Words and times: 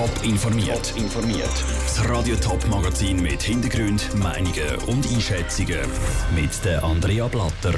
Top 0.00 0.24
informiert. 0.24 0.94
informiert. 0.96 1.52
Das 1.82 2.08
Radio 2.08 2.34
Top 2.36 2.66
Magazin 2.70 3.20
mit 3.20 3.42
Hintergrund, 3.42 4.08
Meinungen 4.14 4.76
und 4.86 5.06
Einschätzungen 5.12 5.80
mit 6.34 6.64
der 6.64 6.82
Andrea 6.82 7.28
Blatter. 7.28 7.74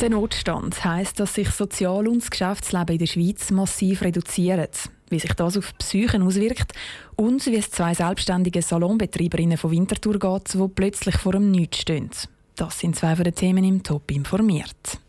Der 0.00 0.10
Notstand 0.10 0.84
heisst, 0.84 1.18
dass 1.18 1.34
sich 1.34 1.50
Sozial- 1.50 2.06
und 2.06 2.22
das 2.22 2.30
Geschäftsleben 2.30 2.92
in 2.92 2.98
der 3.00 3.06
Schweiz 3.06 3.50
massiv 3.50 4.02
reduzieren. 4.02 4.68
Wie 5.10 5.18
sich 5.18 5.34
das 5.34 5.56
auf 5.56 5.72
die 5.72 5.78
Psyche 5.78 6.22
auswirkt 6.22 6.74
und 7.16 7.44
wie 7.46 7.56
es 7.56 7.72
zwei 7.72 7.92
selbstständigen 7.92 8.62
Salonbetreiberinnen 8.62 9.58
von 9.58 9.72
Winterthur 9.72 10.20
geht, 10.20 10.54
die 10.54 10.68
plötzlich 10.68 11.16
vor 11.16 11.32
dem 11.32 11.50
Nichts 11.50 11.78
stehen. 11.78 12.10
Das 12.54 12.78
sind 12.78 12.94
zwei 12.94 13.16
von 13.16 13.24
den 13.24 13.34
Themen 13.34 13.64
im 13.64 13.82
Top 13.82 14.08
informiert. 14.12 15.00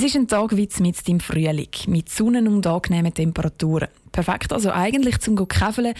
Es 0.00 0.06
ist 0.06 0.16
ein 0.16 0.28
Tag 0.28 0.56
wie 0.56 0.66
mit 0.80 1.06
im 1.10 1.20
Frühling, 1.20 1.68
mit 1.88 2.08
Sonnen- 2.08 2.48
und 2.48 2.66
angenehmen 2.66 3.12
Temperaturen. 3.12 3.88
Perfekt 4.10 4.50
also 4.50 4.72
eigentlich 4.72 5.18
zum 5.18 5.36
Käfeln, 5.46 5.92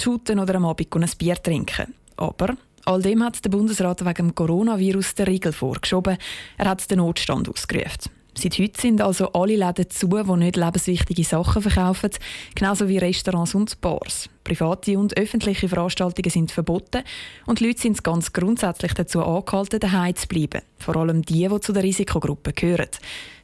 shooten 0.00 0.38
oder 0.38 0.54
am 0.54 0.66
Abend 0.66 0.94
ein 0.94 1.10
Bier 1.18 1.34
trinken. 1.34 1.92
Aber 2.16 2.54
all 2.84 3.02
dem 3.02 3.24
hat 3.24 3.44
der 3.44 3.50
Bundesrat 3.50 4.04
wegen 4.04 4.28
dem 4.28 4.34
Coronavirus 4.36 5.16
den 5.16 5.26
Riegel 5.26 5.52
vorgeschoben. 5.52 6.16
Er 6.58 6.68
hat 6.68 6.88
den 6.88 6.98
Notstand 6.98 7.48
ausgerufen. 7.48 8.19
Seit 8.40 8.58
heute 8.58 8.80
sind 8.80 9.02
also 9.02 9.32
alle 9.32 9.54
Läden 9.54 9.90
zu, 9.90 10.06
die 10.08 10.36
nicht 10.38 10.56
lebenswichtige 10.56 11.24
Sachen 11.24 11.60
verkaufen, 11.60 12.12
genauso 12.54 12.88
wie 12.88 12.96
Restaurants 12.96 13.54
und 13.54 13.78
Bars. 13.82 14.30
Private 14.44 14.98
und 14.98 15.14
öffentliche 15.18 15.68
Veranstaltungen 15.68 16.30
sind 16.30 16.50
verboten 16.50 17.02
und 17.44 17.60
die 17.60 17.66
Leute 17.66 17.82
sind 17.82 18.02
ganz 18.02 18.32
grundsätzlich 18.32 18.94
dazu 18.94 19.22
angehalten, 19.22 19.78
daheim 19.78 20.16
zu 20.16 20.26
bleiben. 20.26 20.62
Vor 20.78 20.96
allem 20.96 21.20
die, 21.20 21.46
die 21.46 21.60
zu 21.60 21.74
der 21.74 21.82
Risikogruppe 21.82 22.54
gehören. 22.54 22.88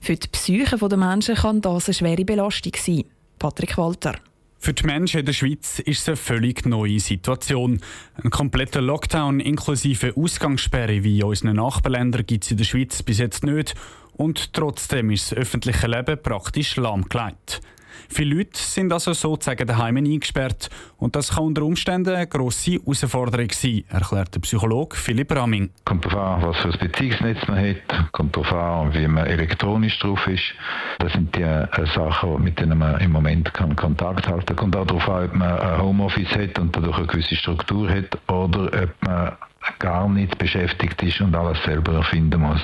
Für 0.00 0.16
die 0.16 0.28
Psyche 0.28 0.78
der 0.78 0.96
Menschen 0.96 1.34
kann 1.34 1.60
das 1.60 1.88
eine 1.88 1.94
schwere 1.94 2.24
Belastung 2.24 2.72
sein. 2.78 3.04
Patrick 3.38 3.76
Walter. 3.76 4.14
Für 4.58 4.72
die 4.72 4.84
Menschen 4.84 5.20
in 5.20 5.26
der 5.26 5.32
Schweiz 5.32 5.78
ist 5.78 6.02
es 6.02 6.08
eine 6.08 6.16
völlig 6.16 6.66
neue 6.66 6.98
Situation. 6.98 7.80
Ein 8.22 8.30
kompletter 8.30 8.80
Lockdown 8.80 9.40
inklusive 9.40 10.16
Ausgangssperre 10.16 11.04
wie 11.04 11.20
in 11.20 11.24
unseren 11.24 11.56
Nachbarländern 11.56 12.26
gibt 12.26 12.44
es 12.44 12.50
in 12.50 12.56
der 12.56 12.64
Schweiz 12.64 13.02
bis 13.02 13.18
jetzt 13.18 13.44
nicht 13.44 13.74
und 14.14 14.54
trotzdem 14.54 15.10
ist 15.10 15.30
das 15.30 15.38
öffentliche 15.38 15.86
Leben 15.86 16.20
praktisch 16.20 16.76
lahmgelegt. 16.76 17.60
Viele 18.08 18.36
Leute 18.36 18.58
sind 18.58 18.92
also 18.92 19.12
sozusagen 19.12 19.66
daheim 19.66 19.96
eingesperrt 19.96 20.68
und 20.96 21.16
das 21.16 21.34
kann 21.34 21.44
unter 21.44 21.62
Umständen 21.62 22.14
eine 22.14 22.26
grosse 22.26 22.72
Herausforderung 22.72 23.50
sein, 23.52 23.84
erklärt 23.88 24.34
der 24.34 24.40
Psychologe 24.40 24.96
Philipp 24.96 25.34
Ramming. 25.34 25.70
Kommt 25.84 26.04
darauf 26.04 26.44
an, 26.44 26.48
was 26.48 26.56
für 26.58 26.72
ein 26.72 26.78
Beziehungsnetz 26.78 27.38
man 27.48 27.58
hat, 27.58 28.12
kommt 28.12 28.36
darauf 28.36 28.52
an, 28.52 28.94
wie 28.94 29.06
man 29.06 29.26
elektronisch 29.26 29.98
drauf 29.98 30.26
ist. 30.26 30.54
Das 30.98 31.12
sind 31.12 31.34
die 31.36 31.42
äh, 31.42 31.66
Sachen, 31.94 32.42
mit 32.42 32.58
denen 32.58 32.78
man 32.78 33.00
im 33.00 33.12
Moment 33.12 33.52
kann 33.54 33.76
Kontakt 33.76 34.26
halten 34.26 34.46
kann. 34.46 34.56
Kommt 34.56 34.76
auch 34.76 34.86
darauf 34.86 35.08
an, 35.08 35.24
ob 35.26 35.34
man 35.34 35.58
ein 35.58 35.82
Homeoffice 35.82 36.30
hat 36.30 36.58
und 36.58 36.74
dadurch 36.74 36.96
eine 36.96 37.06
gewisse 37.06 37.36
Struktur 37.36 37.88
hat 37.90 38.18
oder 38.28 38.82
ob 38.82 38.90
man 39.00 39.32
gar 39.78 40.08
nicht 40.08 40.38
beschäftigt 40.38 41.02
ist 41.02 41.20
und 41.20 41.34
alles 41.34 41.58
selber 41.64 41.94
erfinden 41.94 42.40
muss. 42.40 42.60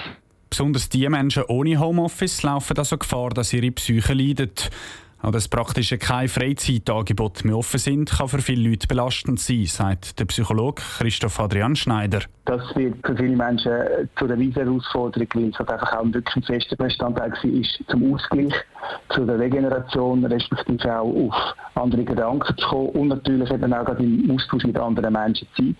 Besonders 0.51 0.91
die 0.91 1.09
Menschen 1.09 1.45
ohne 1.49 1.81
Homeoffice 1.81 2.43
laufen 2.43 2.77
also 2.77 2.99
Gefahr, 2.99 3.31
dass 3.31 3.55
ihre 3.55 3.71
Psyche 3.71 4.13
leidet. 4.13 4.71
Auch 5.23 5.31
dass 5.31 5.47
praktisch 5.47 5.95
keine 6.01 6.27
Freizeitangebote 6.27 7.47
mehr 7.47 7.57
offen 7.57 7.79
sind, 7.79 8.11
kann 8.11 8.27
für 8.27 8.43
viele 8.43 8.69
Leute 8.69 8.89
belastend 8.89 9.39
sein, 9.39 9.67
sagt 9.67 10.19
der 10.19 10.25
Psychologe 10.25 10.83
Christoph 10.99 11.39
Adrian 11.39 11.77
Schneider. 11.77 12.23
Das 12.45 12.75
wird 12.75 12.97
für 13.07 13.17
viele 13.17 13.37
Menschen 13.37 13.73
zu 14.19 14.25
einer 14.25 14.37
riesen 14.37 14.65
Herausforderung, 14.65 15.29
weil 15.35 15.51
es 15.51 15.59
halt 15.61 15.71
einfach 15.71 15.93
auch 15.93 16.05
wirklich 16.07 16.35
ein 16.35 16.43
fester 16.43 16.75
Bestandteil 16.75 17.31
war 17.31 17.87
zum 17.89 18.15
Ausgleich, 18.15 18.55
zu 19.15 19.25
der 19.25 19.39
Regeneration, 19.39 20.25
respektive 20.25 20.99
auch 20.99 21.29
auf 21.29 21.55
andere 21.75 22.05
Gedanken 22.05 22.57
zu 22.57 22.67
kommen 22.67 22.89
und 22.89 23.09
natürlich 23.09 23.49
eben 23.49 23.73
auch 23.73 23.99
im 23.99 24.29
Austausch 24.29 24.65
mit 24.65 24.77
anderen 24.77 25.13
Menschen 25.13 25.47
zu 25.55 25.63
sein. 25.63 25.77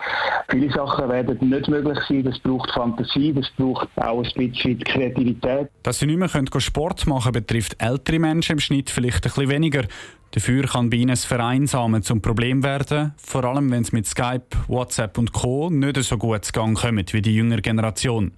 Viele 0.49 0.71
Sachen 0.71 1.09
werden 1.09 1.49
nicht 1.49 1.67
möglich 1.67 1.99
sein, 2.07 2.23
das 2.23 2.39
braucht 2.39 2.71
Fantasie, 2.71 3.33
das 3.33 3.49
braucht 3.57 3.89
auch 3.97 4.23
ein 4.23 4.31
bisschen 4.35 4.79
Kreativität. 4.79 5.67
Dass 5.83 5.99
sie 5.99 6.05
nicht 6.05 6.17
mehr 6.17 6.29
Sport 6.61 7.05
machen 7.07 7.33
können, 7.33 7.45
betrifft 7.45 7.75
ältere 7.79 8.19
Menschen 8.19 8.53
im 8.53 8.59
Schnitt 8.59 8.89
vielleicht 8.89 9.25
bisschen 9.33 9.49
weniger. 9.49 9.83
Dafür 10.31 10.63
kann 10.63 10.89
bei 10.89 10.97
ihnen 10.97 11.15
Vereinsamen 11.15 12.01
zum 12.01 12.21
Problem 12.21 12.63
werden, 12.63 13.13
vor 13.17 13.43
allem 13.43 13.69
wenn 13.71 13.83
es 13.83 13.91
mit 13.91 14.07
Skype, 14.07 14.47
WhatsApp 14.67 15.17
und 15.19 15.31
Co. 15.31 15.69
nicht 15.69 16.01
so 16.01 16.17
gut 16.17 16.43
zu 16.43 16.51
Gang 16.51 16.75
kommt 16.75 17.13
wie 17.13 17.21
die 17.21 17.35
jüngere 17.35 17.61
Generation. 17.61 18.31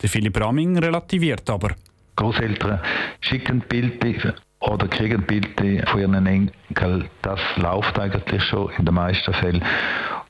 Der 0.00 0.08
Philipp 0.08 0.40
Ramming 0.40 0.78
relativiert 0.78 1.50
aber. 1.50 1.74
Großeltern 2.16 2.80
schicken 3.20 3.60
Bilder 3.68 4.34
oder 4.60 4.88
kriegen 4.88 5.22
Bilder 5.26 5.86
von 5.90 6.00
ihren 6.00 6.26
Enkeln. 6.26 7.08
Das 7.20 7.40
läuft 7.56 7.98
eigentlich 7.98 8.42
schon 8.44 8.70
in 8.78 8.86
den 8.86 8.94
meisten 8.94 9.34
Fällen. 9.34 9.62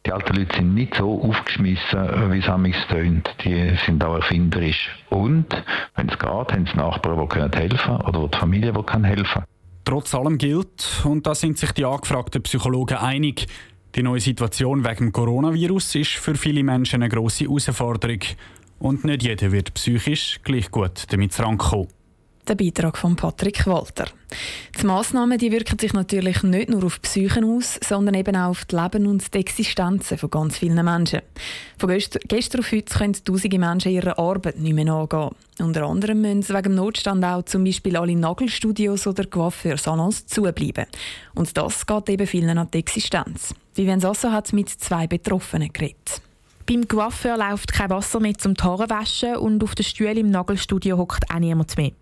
Die 0.06 0.12
alten 0.12 0.34
Leute 0.36 0.56
sind 0.56 0.74
nicht 0.74 0.96
so 0.96 1.22
aufgeschmissen, 1.22 2.32
wie 2.32 2.38
es 2.38 2.48
amigs 2.48 2.86
tönt. 2.88 3.34
Die 3.44 3.74
sind 3.86 4.02
auch 4.04 4.16
erfinderisch. 4.16 4.90
Und, 5.08 5.46
wenn 5.94 6.08
es 6.08 6.18
geht, 6.18 6.28
haben 6.28 6.66
sie 6.66 6.76
Nachbarn, 6.76 7.28
die 7.28 7.58
helfen 7.58 7.78
können 7.78 8.00
oder 8.02 8.28
die 8.28 8.36
Familie, 8.36 8.72
die 8.72 9.06
helfen 9.06 9.24
kann. 9.24 9.44
Trotz 9.84 10.14
allem 10.14 10.38
gilt, 10.38 11.02
und 11.04 11.26
da 11.26 11.34
sind 11.34 11.58
sich 11.58 11.72
die 11.72 11.84
angefragten 11.84 12.42
Psychologen 12.42 12.96
einig, 12.96 13.46
die 13.94 14.02
neue 14.02 14.20
Situation 14.20 14.82
wegen 14.82 15.06
dem 15.06 15.12
Coronavirus 15.12 15.94
ist 15.96 16.12
für 16.12 16.34
viele 16.34 16.64
Menschen 16.64 17.02
eine 17.02 17.10
grosse 17.10 17.44
Herausforderung. 17.44 18.20
Und 18.78 19.04
nicht 19.04 19.22
jeder 19.22 19.52
wird 19.52 19.74
psychisch 19.74 20.40
gleich 20.42 20.70
gut 20.70 21.04
damit 21.10 21.38
rankommen. 21.38 21.88
Der 22.46 22.56
Beitrag 22.56 22.98
von 22.98 23.16
Patrick 23.16 23.66
Walter. 23.66 24.04
Die 24.78 24.84
Massnahmen 24.84 25.38
die 25.38 25.50
wirken 25.50 25.78
sich 25.78 25.94
natürlich 25.94 26.42
nicht 26.42 26.68
nur 26.68 26.84
auf 26.84 26.98
die 26.98 27.08
Psyche 27.08 27.42
aus, 27.42 27.80
sondern 27.82 28.14
eben 28.14 28.36
auch 28.36 28.50
auf 28.50 28.66
das 28.66 28.82
Leben 28.82 29.06
und 29.06 29.32
die 29.32 29.38
Existenzen 29.38 30.18
von 30.18 30.28
ganz 30.28 30.58
vielen 30.58 30.84
Menschen. 30.84 31.22
Von 31.78 31.88
gestern 31.88 32.60
auf 32.60 32.70
heute 32.70 32.98
können 32.98 33.16
tausende 33.24 33.58
Menschen 33.58 33.92
ihrer 33.92 34.18
Arbeit 34.18 34.58
nicht 34.58 34.74
mehr 34.74 34.84
nachgehen. 34.84 35.30
Unter 35.58 35.86
anderem 35.86 36.20
müssen 36.20 36.42
sie 36.42 36.52
wegen 36.52 36.64
dem 36.64 36.74
Notstand 36.74 37.24
auch 37.24 37.44
zum 37.44 37.64
Beispiel 37.64 37.96
alle 37.96 38.14
Nagelstudios 38.14 39.06
oder 39.06 39.24
Coiffeursalons 39.24 40.26
zubleiben. 40.26 40.84
Und 41.34 41.56
das 41.56 41.86
geht 41.86 42.10
eben 42.10 42.26
vielen 42.26 42.58
an 42.58 42.68
die 42.74 42.78
Existenz. 42.78 43.54
Vivian 43.74 44.00
Sasso 44.00 44.30
hat 44.30 44.52
mit 44.52 44.68
zwei 44.68 45.06
Betroffenen 45.06 45.72
geredet. 45.72 46.20
Beim 46.66 46.86
Coiffeur 46.88 47.38
läuft 47.38 47.72
kein 47.72 47.88
Wasser 47.88 48.20
mehr 48.20 48.36
zum 48.36 48.54
Haare 48.60 48.88
waschen 48.90 49.36
und 49.36 49.62
auf 49.64 49.74
den 49.74 49.84
Stühlen 49.84 50.16
im 50.18 50.30
Nagelstudio 50.30 50.98
hockt 50.98 51.30
auch 51.30 51.38
niemand 51.38 51.76
mehr. 51.78 51.92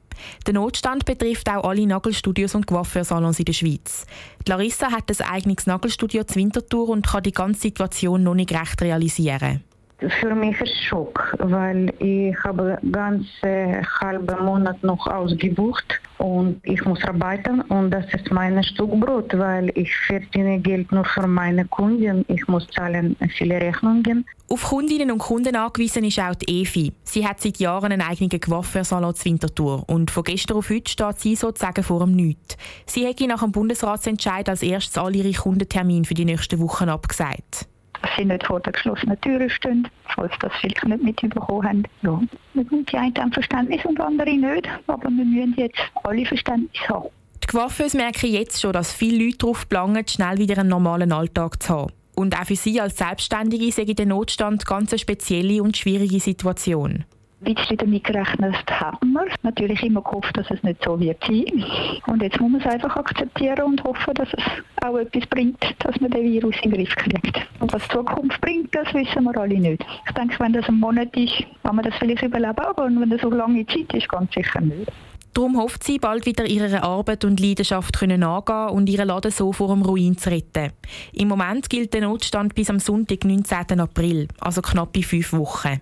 Der 0.47 0.55
Notstand 0.55 1.05
betrifft 1.05 1.49
auch 1.49 1.65
alle 1.65 1.87
Nagelstudios 1.87 2.55
und 2.55 2.67
Coiffeursalons 2.67 3.39
in 3.39 3.45
der 3.45 3.53
Schweiz. 3.53 4.07
Die 4.47 4.51
Larissa 4.51 4.91
hat 4.91 5.11
ein 5.11 5.27
eigenes 5.27 5.67
Nagelstudio 5.67 6.25
zur 6.25 6.37
Winterthur 6.37 6.89
und 6.89 7.07
kann 7.07 7.23
die 7.23 7.33
ganze 7.33 7.63
Situation 7.63 8.23
noch 8.23 8.35
nicht 8.35 8.53
recht 8.53 8.81
realisieren. 8.83 9.63
Für 10.09 10.35
mich 10.35 10.61
ist 10.61 10.73
es 10.73 10.81
Schock, 10.83 11.37
weil 11.39 11.93
ich 12.01 12.37
habe 12.43 12.79
ganz 12.91 13.27
äh, 13.43 13.83
halben 14.01 14.45
Monat 14.45 14.83
noch 14.83 15.07
ausgebucht 15.07 16.01
und 16.19 16.61
ich 16.65 16.85
muss 16.85 17.03
arbeiten 17.05 17.61
und 17.63 17.91
das 17.91 18.07
ist 18.13 18.31
mein 18.33 18.63
Stück 18.65 18.91
Brot, 18.99 19.37
weil 19.39 19.71
ich 19.77 19.95
verdiene 19.95 20.59
Geld 20.59 20.91
nur 20.91 21.05
für 21.05 21.27
meine 21.27 21.67
Kunden. 21.67 22.25
Ich 22.29 22.47
muss 22.49 22.67
zahlen 22.69 23.17
viele 23.37 23.61
Rechnungen. 23.61 24.25
Auf 24.49 24.65
Kundinnen 24.65 25.11
und 25.13 25.19
Kunden 25.19 25.55
angewiesen 25.55 26.05
ist 26.05 26.19
auch 26.19 26.35
die 26.35 26.63
Evi. 26.63 26.93
Sie 27.05 27.27
hat 27.27 27.41
seit 27.41 27.59
Jahren 27.59 27.93
einen 27.93 28.03
eigenen 28.03 28.41
Coiffeursalon 28.41 29.15
zur 29.15 29.25
Winterthur 29.25 29.89
und 29.89 30.11
von 30.11 30.25
gestern 30.25 30.57
auf 30.57 30.69
heute 30.69 30.91
steht 30.91 31.21
sie 31.21 31.37
sozusagen 31.37 31.85
vor 31.85 32.01
dem 32.01 32.17
Nichts. 32.17 32.57
Sie 32.87 33.07
hätte 33.07 33.27
nach 33.27 33.43
dem 33.43 33.53
Bundesratsentscheid 33.53 34.49
als 34.49 34.63
erstes 34.63 34.99
all 34.99 35.15
ihre 35.15 35.33
Kundentermine 35.33 36.05
für 36.05 36.15
die 36.15 36.25
nächsten 36.25 36.59
Wochen 36.61 36.89
abgesagt 36.89 37.69
dass 38.03 38.11
sie 38.17 38.25
nicht 38.25 38.47
vor 38.47 38.61
der 38.61 38.73
geschlossenen 38.73 39.21
Tür 39.21 39.49
stehen, 39.49 39.89
falls 40.15 40.33
das 40.41 40.53
vielleicht 40.61 40.85
nicht 40.85 41.03
mitbekommen 41.03 41.69
haben. 41.69 41.85
Ja. 42.03 42.21
Die 42.55 42.97
einen 42.97 43.17
haben 43.17 43.33
Verständnis 43.33 43.85
und 43.85 44.01
andere 44.01 44.31
nicht, 44.31 44.69
aber 44.87 45.03
wir 45.05 45.11
müssen 45.11 45.55
jetzt 45.57 45.79
alle 46.05 46.27
Verständnis 46.27 46.89
haben. 46.89 47.09
Die 47.43 47.47
Coiffeuse 47.47 47.97
merken 47.97 48.31
jetzt 48.31 48.61
schon, 48.61 48.73
dass 48.73 48.93
viele 48.93 49.25
Leute 49.25 49.39
darauf 49.39 49.69
planen, 49.69 50.07
schnell 50.07 50.39
wieder 50.39 50.59
einen 50.59 50.69
normalen 50.69 51.13
Alltag 51.13 51.63
zu 51.63 51.75
haben. 51.75 51.93
Und 52.15 52.39
auch 52.39 52.45
für 52.45 52.57
sie 52.57 52.81
als 52.81 52.99
Selbstständige 52.99 53.73
sehe 53.73 53.95
der 53.95 54.07
Notstand 54.07 54.67
ganz 54.67 54.93
eine 54.93 54.99
spezielle 54.99 55.63
und 55.63 55.77
schwierige 55.77 56.21
Situation 56.21 57.05
ein 57.45 57.55
bisschen 57.55 57.77
damit 57.77 58.05
gerechnet 58.05 58.55
haben 58.71 59.13
wir. 59.13 59.27
Natürlich 59.43 59.83
immer 59.83 60.03
gehofft, 60.03 60.37
dass 60.37 60.51
es 60.51 60.63
nicht 60.63 60.83
so 60.85 60.99
wird 60.99 61.23
sein. 61.25 61.65
Und 62.07 62.23
jetzt 62.23 62.41
muss 62.41 62.53
man 62.53 62.61
es 62.61 62.67
einfach 62.67 62.97
akzeptieren 62.97 63.63
und 63.63 63.85
hoffen, 63.85 64.15
dass 64.15 64.29
es 64.33 64.45
auch 64.85 64.97
etwas 64.97 65.27
bringt, 65.27 65.63
dass 65.81 66.01
man 66.01 66.11
den 66.11 66.25
Virus 66.25 66.57
in 66.63 66.71
den 66.71 66.85
Griff 66.85 66.95
kriegt. 66.97 67.41
Und 67.63 67.73
was 67.73 67.83
die 67.85 67.91
Zukunft 67.91 68.41
bringt, 68.41 68.75
das 68.75 68.93
wissen 68.93 69.23
wir 69.23 69.37
alle 69.37 69.57
nicht. 69.57 69.87
Ich 70.05 70.13
denke, 70.15 70.35
wenn 70.41 70.53
das 70.53 70.67
ein 70.67 70.81
Monat 70.81 71.17
ist, 71.17 71.45
kann 71.63 71.77
man 71.77 71.85
das 71.85 71.95
vielleicht 72.01 72.25
überleben, 72.25 72.59
aber 72.59 72.87
wenn 72.87 73.09
das 73.09 73.21
so 73.21 73.31
lange 73.31 73.65
Zeit 73.69 73.95
ist, 73.95 74.09
ganz 74.09 74.35
sicher 74.35 74.61
nicht. 74.61 74.91
Darum 75.33 75.57
hofft 75.57 75.85
sie, 75.85 76.01
bald 76.01 76.27
wieder 76.27 76.45
ihrer 76.45 76.83
Arbeit 76.83 77.25
und 77.25 77.39
Leidenschaft 77.39 77.97
können 77.97 78.25
angehen 78.25 78.69
und 78.71 78.89
ihren 78.89 79.07
Laden 79.07 79.31
so 79.31 79.53
vor 79.53 79.69
dem 79.69 79.83
Ruin 79.83 80.19
zu 80.19 80.31
retten. 80.31 80.73
Im 81.13 81.29
Moment 81.29 81.71
gilt 81.71 81.95
der 81.95 82.01
Notstand 82.01 82.57
bis 82.57 82.69
am 82.69 82.81
Sonntag, 82.81 83.25
19. 83.25 83.79
April, 83.79 84.27
also 84.41 84.61
knappe 84.61 85.05
fünf 85.05 85.33
Wochen. 85.33 85.81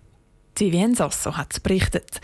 Vivien 0.59 0.94
Sasso 0.94 1.38
hat 1.38 1.62
berichtet. 1.62 2.21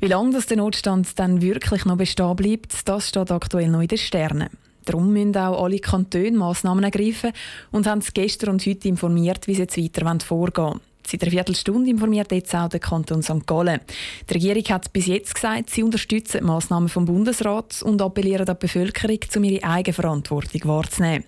Wie 0.00 0.08
lange 0.08 0.34
das 0.34 0.44
der 0.44 0.58
Notstand 0.58 1.18
dann 1.18 1.40
wirklich 1.40 1.86
noch 1.86 1.96
bestehen 1.96 2.36
bleibt, 2.36 2.86
das 2.86 3.08
steht 3.08 3.32
aktuell 3.32 3.68
noch 3.68 3.80
in 3.80 3.88
den 3.88 3.96
Sternen. 3.96 4.50
Darum 4.88 5.12
müssen 5.12 5.36
auch 5.36 5.62
alle 5.62 5.80
Kantone 5.80 6.32
Massnahmen 6.32 6.82
ergreifen 6.82 7.32
und 7.70 7.86
haben 7.86 7.98
es 7.98 8.14
gestern 8.14 8.50
und 8.50 8.64
heute 8.64 8.88
informiert, 8.88 9.46
wie 9.46 9.54
sie 9.54 9.62
jetzt 9.62 9.76
weiter 9.76 10.18
vorgehen 10.24 10.64
wollen. 10.64 10.80
Seit 11.06 11.22
einer 11.22 11.30
Viertelstunde 11.30 11.90
informiert 11.90 12.32
jetzt 12.32 12.54
auch 12.54 12.68
der 12.68 12.80
Kanton 12.80 13.22
St. 13.22 13.46
Gallen. 13.46 13.80
Die 14.28 14.34
Regierung 14.34 14.64
hat 14.64 14.92
bis 14.92 15.06
jetzt 15.06 15.34
gesagt, 15.34 15.70
sie 15.70 15.82
unterstützen 15.82 16.40
die 16.40 16.44
Massnahmen 16.44 16.88
vom 16.88 17.04
Bundesrat 17.04 17.82
und 17.82 18.00
appellieren 18.00 18.46
an 18.46 18.56
die 18.60 18.66
Bevölkerung, 18.66 19.18
um 19.36 19.44
ihre 19.44 19.64
Eigenverantwortung 19.64 20.60
wahrzunehmen. 20.64 21.24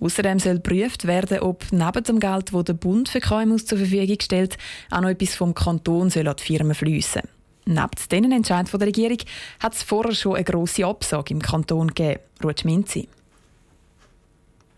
Außerdem 0.00 0.38
soll 0.38 0.56
geprüft 0.56 1.06
werden, 1.06 1.40
ob 1.40 1.64
neben 1.70 2.04
dem 2.04 2.20
Geld, 2.20 2.52
das 2.52 2.64
der 2.64 2.74
Bund 2.74 3.08
für 3.08 3.20
KMUs 3.20 3.66
zur 3.66 3.78
Verfügung 3.78 4.18
stellt, 4.20 4.58
auch 4.90 5.00
noch 5.00 5.08
etwas 5.08 5.34
vom 5.34 5.54
Kanton 5.54 6.10
soll 6.10 6.28
an 6.28 6.36
die 6.38 6.44
Firmen 6.44 6.74
fließen. 6.74 7.22
Neben 7.64 7.90
diesen 8.10 8.32
Entscheid 8.32 8.72
der 8.72 8.80
Regierung 8.80 9.18
hat 9.60 9.74
es 9.74 9.82
vorher 9.82 10.14
schon 10.14 10.34
eine 10.34 10.44
grosse 10.44 10.84
Absage 10.84 11.32
im 11.32 11.40
Kanton 11.40 11.88
gegeben. 11.88 12.20
Ruth 12.42 12.64
Minzi. 12.64 13.08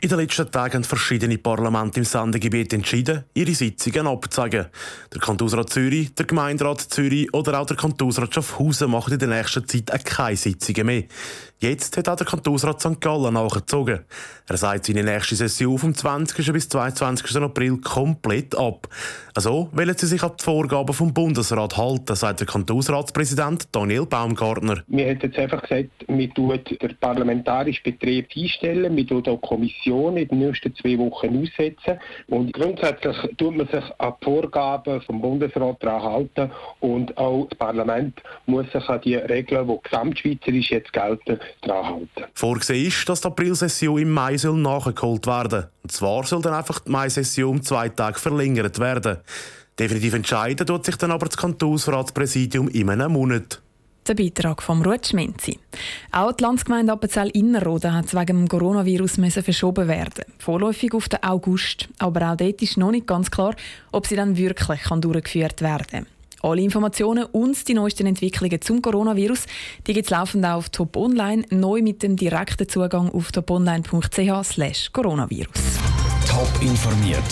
In 0.05 0.11
den 0.11 0.19
letzten 0.19 0.51
Tagen 0.51 0.75
haben 0.75 0.85
verschiedene 0.85 1.39
Parlamente 1.39 1.99
im 1.99 2.05
Sendegebiet 2.05 2.75
entschieden, 2.75 3.25
ihre 3.33 3.55
Sitzungen 3.55 4.07
abzusagen. 4.07 4.67
Der 5.11 5.19
Kantonsrat 5.19 5.71
Zürich, 5.71 6.15
der 6.15 6.27
Gemeinderat 6.27 6.83
Zürich 6.83 7.33
oder 7.33 7.59
auch 7.59 7.65
der 7.65 7.79
Kantonsrat 7.79 8.35
Schaffhausen 8.35 8.91
machen 8.91 9.15
in 9.15 9.19
der 9.19 9.29
nächsten 9.29 9.67
Zeit 9.67 10.05
keine 10.05 10.37
Sitzungen 10.37 10.85
mehr. 10.85 11.05
Jetzt 11.59 11.97
hat 11.97 12.11
auch 12.11 12.17
der 12.17 12.27
Kantonsrat 12.27 12.83
St. 12.83 13.01
Gallen 13.01 13.33
nachgezogen. 13.33 14.01
Er 14.47 14.57
sagt 14.59 14.85
seine 14.85 15.03
nächste 15.03 15.37
Session 15.37 15.79
vom 15.79 15.95
20. 15.95 16.53
bis 16.53 16.69
22. 16.69 17.37
April 17.37 17.79
komplett 17.79 18.55
ab. 18.55 18.87
Also 19.35 19.71
wollen 19.73 19.97
sie 19.97 20.07
sich 20.07 20.23
an 20.23 20.33
die 20.39 20.45
Vorgaben 20.45 20.93
vom 20.93 21.15
Bundesrat 21.15 21.79
halten, 21.79 22.15
sagt 22.15 22.41
der 22.41 22.47
Kantonsratspräsident 22.47 23.69
Daniel 23.73 24.05
Baumgartner. 24.05 24.83
Wir 24.87 25.07
haben 25.09 25.21
jetzt 25.23 25.39
einfach 25.39 25.63
gesagt, 25.63 25.91
wir 26.07 26.35
tun 26.35 26.61
den 26.83 26.97
parlamentarischen 27.01 27.83
Betrieb 27.85 28.29
einstellen, 28.37 28.95
wir 28.95 29.07
tun 29.07 29.27
auch 29.27 29.41
Kommission 29.41 29.94
in 29.95 30.29
den 30.29 30.39
nächsten 30.39 30.75
zwei 30.77 30.99
Wochen 30.99 31.43
aussetzen 31.43 31.99
und 32.29 32.53
grundsätzlich 32.53 33.17
tut 33.37 33.57
man 33.57 33.67
sich 33.69 33.85
an 33.99 34.15
die 34.21 34.25
Vorgaben 34.25 35.01
vom 35.03 35.21
Bundesrat 35.21 35.83
daran 35.83 36.03
halten 36.03 36.51
und 36.81 37.17
auch 37.17 37.47
das 37.49 37.59
Parlament 37.59 38.21
muss 38.47 38.71
sich 38.73 38.89
an 38.89 39.01
die 39.03 39.17
Regeln, 39.17 39.69
die 39.69 39.79
gesamtschweizerisch 39.83 40.71
jetzt 40.71 40.93
gelten, 40.93 41.39
daran 41.63 41.87
halten. 41.87 42.31
Vorgesehen 42.35 42.89
ist, 42.89 43.09
dass 43.09 43.21
die 43.21 43.29
Aprilsession 43.29 43.99
im 43.99 44.11
Mai 44.11 44.37
soll 44.37 44.57
nachgeholt 44.57 45.27
werden 45.27 45.67
Und 45.83 45.93
zwar 45.93 46.25
soll 46.25 46.43
dann 46.43 46.55
einfach 46.55 46.81
die 46.81 46.91
Mai-Session 46.91 47.51
um 47.51 47.63
zwei 47.63 47.89
Tage 47.89 48.19
verlängert 48.19 48.79
werden. 48.79 49.19
Definitiv 49.79 50.15
entscheiden 50.15 50.67
tut 50.67 50.85
sich 50.85 50.97
dann 50.97 51.11
aber 51.11 51.27
das 51.27 51.37
Kantonsratspräsidium 51.37 52.69
in 52.69 52.91
einem 52.91 53.13
Monat. 53.13 53.61
Der 54.07 54.15
Beitrag 54.15 54.63
vom 54.63 54.83
Ruth 54.83 55.07
Schminzi. 55.07 55.59
Auch 56.13 56.33
die 56.33 56.45
Landsgemeinde 56.45 56.93
Appenzell 56.93 57.31
Innerrhoden 57.31 57.95
hat 57.95 58.13
wegen 58.13 58.39
dem 58.39 58.49
Coronavirus 58.49 59.17
müssen 59.17 59.43
verschoben 59.43 59.89
werden. 59.89 60.25
Vorläufig 60.39 60.93
auf 60.93 61.09
den 61.09 61.23
August. 61.23 61.89
Aber 61.99 62.31
auch 62.31 62.37
dort 62.37 62.61
ist 62.61 62.77
noch 62.77 62.91
nicht 62.91 63.07
ganz 63.07 63.31
klar, 63.31 63.57
ob 63.93 64.07
sie 64.07 64.17
dann 64.17 64.37
wirklich 64.37 64.83
durchgeführt 64.83 65.63
werden 65.63 65.87
kann. 65.91 66.07
Alle 66.43 66.61
Informationen 66.61 67.25
und 67.25 67.67
die 67.67 67.73
neuesten 67.73 68.07
Entwicklungen 68.07 68.61
zum 68.61 68.83
Coronavirus 68.83 69.47
gibt 69.83 70.05
es 70.05 70.11
laufend 70.11 70.45
auf 70.45 70.69
Top 70.69 70.99
Online, 70.99 71.47
neu 71.49 71.81
mit 71.81 72.03
dem 72.03 72.17
direkten 72.17 72.69
Zugang 72.69 73.09
auf 73.09 73.33
toponline.ch 73.33 74.93
coronavirus. 74.93 75.55
Top 76.29 76.51
informiert, 76.61 77.23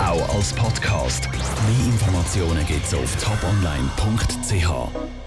auch 0.00 0.34
als 0.34 0.54
Podcast. 0.54 1.28
Mehr 1.30 1.92
Informationen 1.92 2.64
gibt 2.66 2.86
es 2.86 2.94
auf 2.94 3.16
toponline.ch. 3.22 5.25